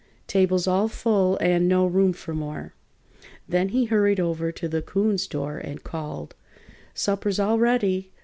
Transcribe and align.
Table's 0.25 0.65
all 0.65 0.87
full 0.87 1.37
and 1.37 1.67
no 1.67 1.85
room 1.85 2.11
for 2.11 2.33
more!" 2.33 2.73
Then 3.47 3.69
he 3.69 3.85
hurried 3.85 4.19
over 4.19 4.51
to 4.51 4.67
the 4.67 4.81
'Coon's 4.81 5.27
door 5.27 5.59
and 5.59 5.83
called: 5.83 6.33
"Supper's 6.95 7.39
all 7.39 7.59
ready! 7.59 8.11